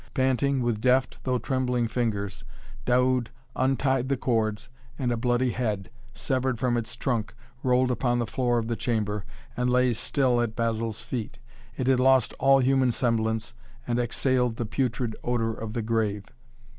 Panting, 0.15 0.63
with 0.63 0.81
deft, 0.81 1.19
though 1.25 1.37
trembling 1.37 1.87
fingers, 1.87 2.43
Daoud 2.87 3.29
untied 3.55 4.09
the 4.09 4.17
cords 4.17 4.67
and 4.97 5.11
a 5.11 5.15
bloody 5.15 5.51
head, 5.51 5.91
severed 6.11 6.57
from 6.59 6.75
its 6.75 6.95
trunk, 6.95 7.35
rolled 7.61 7.91
upon 7.91 8.17
the 8.17 8.25
floor 8.25 8.57
of 8.57 8.67
the 8.67 8.75
chamber, 8.75 9.25
and 9.55 9.69
lay 9.69 9.93
still 9.93 10.41
at 10.41 10.55
Basil's 10.55 11.01
feet. 11.01 11.37
It 11.77 11.85
had 11.85 11.99
lost 11.99 12.33
all 12.39 12.57
human 12.61 12.91
semblance 12.91 13.53
and 13.85 13.99
exhaled 13.99 14.55
the 14.55 14.65
putrid 14.65 15.15
odor 15.23 15.53
of 15.53 15.73
the 15.73 15.83
grave. 15.83 16.25